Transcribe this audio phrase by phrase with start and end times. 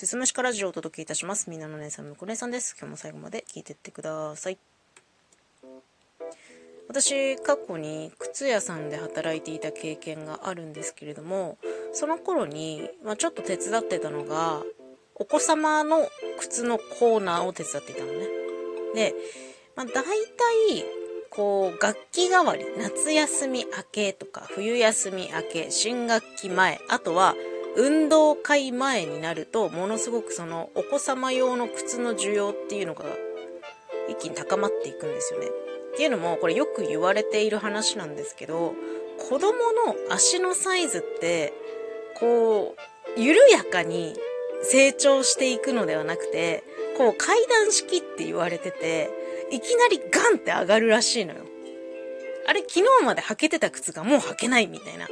[0.00, 1.50] すすむしかラジオをお届けいたします。
[1.50, 2.74] みんなの姉さん、むこ姉さんです。
[2.80, 4.56] 今日も最後まで聞いてってください。
[6.88, 11.58] 私、過去に靴屋さんで働いていた経験があるんですけれども、
[11.92, 14.62] その頃に、まあ、ちょっと手伝ってたのが、
[15.16, 16.08] お子様の
[16.38, 18.26] 靴のコーナーを手伝っていたのね。
[18.94, 19.14] で、
[19.76, 20.06] まあ、大体、
[21.28, 27.34] こう、楽器代わり、夏休み明けとか、冬休み明け、新学期前、あとは、
[27.76, 33.04] 運動会前になると、ものすごくその、お子様用の靴の需要っていうのが、
[34.08, 35.46] 一気に高まっていくんですよね。
[35.92, 38.74] っていうのも、これよく言われている話なんですけど、
[39.18, 41.52] 子供の足のサイズって、
[42.14, 42.74] こ
[43.16, 44.16] う、緩やかに
[44.62, 46.64] 成長していくのではなくて、
[46.96, 49.10] こう階段式って言われてて、
[49.50, 51.44] いきなりガンって上がるらしいのよ。
[52.46, 55.08] あれ昨日まで履けてた靴がもう履けないみたいな。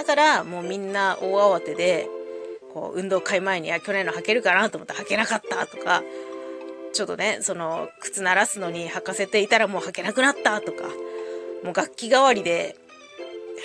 [0.00, 2.08] だからもうみんな大慌てで、
[2.72, 6.02] こう運動会前に、あ、去年の履けるかなと思ったら履けなかったとか、
[6.94, 10.84] ちょっとね、その靴鳴らすのに履かせていたらもう履けなくなったとか、
[11.62, 12.76] もう楽器代わりで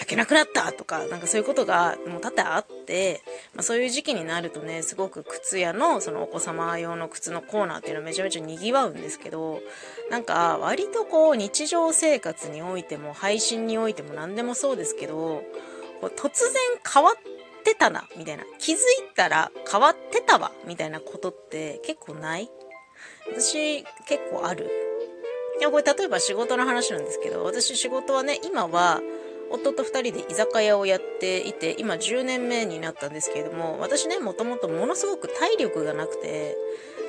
[0.01, 3.21] 履けなくなったとか、なんかそういうことがもう多々あって、
[3.53, 9.61] まあ、そういう時期になるとね、すごく靴屋のそのお子様用の靴のコーナーっていうのはめちゃめちゃ賑わうんですけど、
[10.11, 15.43] なんか割とこう日常生活においても配信においても何でもそうですけど、
[16.01, 16.53] 突然
[16.93, 17.15] 変わっ
[17.63, 18.43] てたな、みたいな。
[18.59, 18.79] 気づい
[19.15, 22.49] たら変わってたわ、みたいなことって結構ない？
[23.31, 24.69] 私結構ある。
[25.59, 29.01] いや、これ例えば仕事の話なんですけど、私仕事はね、今は、
[29.51, 36.57] 夫と2人で居酒屋をやっていて今10年目になったんですけれども私ねもともとものすごく体力がなくて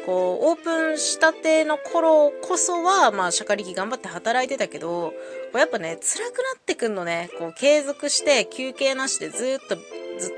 [0.06, 5.12] こうオープンしたての頃こそはまあしゃかりき頑張って働いてたけどこ
[5.54, 10.32] うやっぱね辛くなってくんのねこう継続して休憩なしでずっとず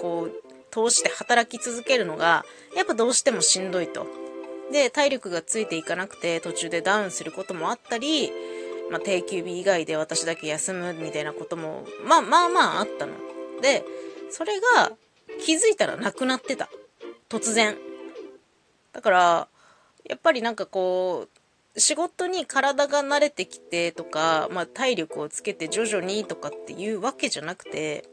[0.00, 2.44] こう通して働き続けるのが
[2.76, 4.06] やっぱどうしてもしんどいと。
[4.70, 8.30] で体力がついていかなくて途中でダウンすることもあったり
[8.90, 13.12] まあ、定休日以外で私だけ休むみたいなことも、まあまあまああったの。
[13.60, 13.84] で、
[14.30, 14.92] それが
[15.44, 16.68] 気づいたらなくなってた。
[17.28, 17.76] 突然。
[18.92, 19.48] だから、
[20.08, 21.28] やっぱりなんかこ
[21.74, 28.04] う、仕事に体が慣れてきてとか、まあ、体力をつけて徐々にとかっていうわけじゃなくて、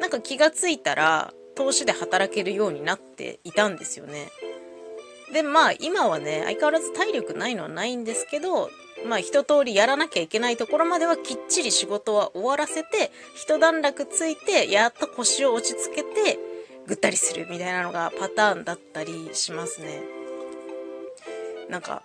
[0.00, 4.28] なんか気がついたら投資で働けるようになっていたんですよね。
[5.32, 8.70] で、まあ今はね、相変わらず体力ないのはないんですけど、
[9.06, 16.38] まあ一通りやらなきゃいけないところまではきっちり仕事は終わらせて、一段落ついて、やっと腰を落ち着けて、
[16.88, 20.00] ぐったりするみたいなのがパターンだったりしますね。
[21.68, 22.02] なんか、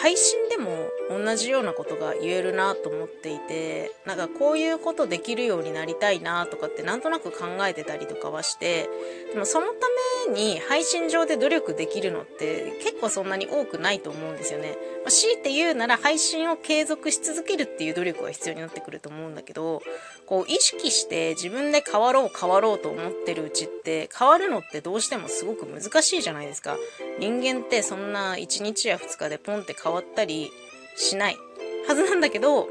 [0.00, 8.90] 配信でも同じようなことが言えるなと思っていてなんかこういうことできるようになりたいなとかってなんとなく考えてたりとかはして
[9.32, 9.86] でもそのた
[10.28, 14.76] めに配信上で努力できるのって結構そんなに多くないと思うんですよね。
[15.04, 19.82] まあ、強いて言うなら配信を継続し続けるっていう努力が必要になってくると思うんだけど
[20.26, 26.76] こう意識して自分で変わろう変わろうと思ってるうちって変わるのってどうしてもすごく難しいじゃないですか。
[27.18, 30.51] 人間ってそんな1日や2日でポンって変わったり
[30.96, 31.36] しない
[31.86, 32.68] はずなんだけど、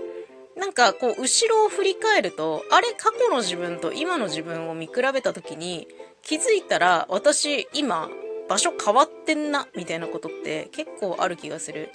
[0.57, 5.87] なんかこう後ろを振り返ると、あれ過去の自分と今の自分を見比べた時に
[6.21, 8.09] 気づいたら私今
[8.49, 11.89] 場所変わってんなみたいなことって結構ある気がする。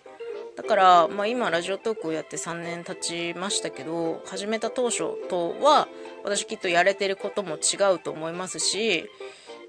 [0.57, 5.87] だから、まあ、今ラジオトークをやって3年経ちましたけど始めた当初とは
[6.25, 9.05] 私きっとやれてることも違うと思いますし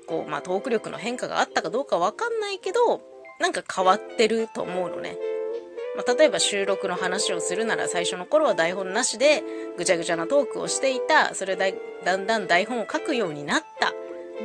[0.07, 3.01] こう、まあ、トーク力の変化があったかどうかわかんないけど
[3.41, 5.17] なんか変わってると思うのね。
[5.97, 9.43] まあ、例えば収録の話をするなら最初の頃は台本なしで
[9.77, 11.33] ぐちゃぐちゃなトークをしていた。
[11.33, 11.65] それだ
[12.05, 13.91] だんだん台本を書くようになった。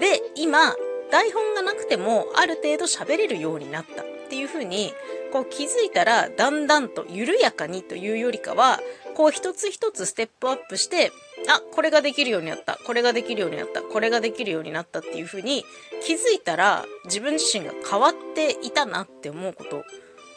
[0.00, 0.74] で、今、
[1.12, 4.94] 台本がなくてもある程度喋れるようになったっていう風に
[5.30, 8.80] こう気づいたらだんだんと緩やかにというよりかは
[9.14, 11.12] こう一つ一つステップアップして
[11.50, 15.66] あこれができるようになったこれができるようになったこれができるようになったっていう風に
[16.02, 19.84] 気づいたら自分自身が変わっていたなって思うこと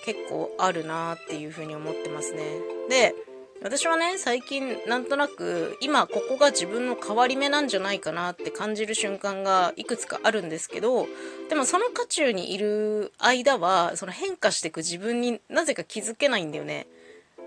[0.06, 2.44] 結構あるなっていうふうに思ってますね。
[2.90, 3.16] で、
[3.62, 11.08] 私はね、最近なんとなく今ここが自分の変わり目なんじゃないかなって感じる瞬間がいくつかあるんですけど、
[11.50, 16.86] でもその渦中にいる間は、その変化していく自分になぜか気づけないんだよね。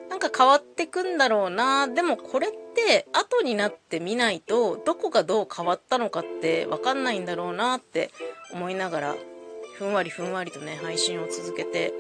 [0.09, 1.87] なんか変わってくんだろうな。
[1.87, 8.11] でもこれって後になってみないと、どこがどう変わったのかってわかんないんだろうなって
[8.53, 9.17] 思いながら、
[9.77, 11.93] ふんわりふんわりとね、配信を続けて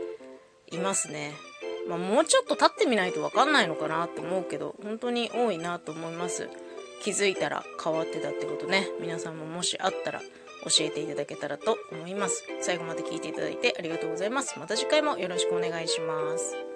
[0.72, 1.34] いますね。
[1.88, 6.48] まあ、もうちょっと経ってみないとわかんないのかなって思うけど、本当に多いなと思います。
[7.02, 8.88] 気づいたら変わってたってことね。
[9.00, 12.44] 皆さんももしあったら教えていただけたらと思います。
[12.60, 14.58] 最後まで聞いていただいてありがとうございます。
[14.58, 16.67] また次回もよろしくお願いします。